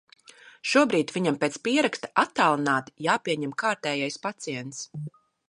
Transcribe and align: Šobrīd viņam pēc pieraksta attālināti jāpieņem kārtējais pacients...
Šobrīd 0.69 1.11
viņam 1.17 1.37
pēc 1.43 1.59
pieraksta 1.67 2.09
attālināti 2.23 2.95
jāpieņem 3.09 3.53
kārtējais 3.65 4.19
pacients... 4.27 4.83